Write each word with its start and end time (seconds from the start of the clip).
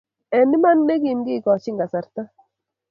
eng 0.37 0.53
iman 0.57 0.79
ne 0.87 0.95
gim 1.01 1.19
ko 1.23 1.29
kekachin 1.35 1.79
kasarta 1.79 2.21